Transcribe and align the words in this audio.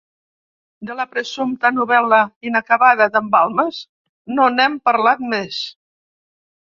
De 0.89 0.95
la 1.01 1.05
presumpta 1.11 1.71
novel·la 1.75 2.21
inacabada 2.51 3.09
d'en 3.17 3.29
Balmes 3.37 3.85
no 4.39 4.51
n'hem 4.55 4.83
parlat 4.89 5.23
més. 5.35 5.61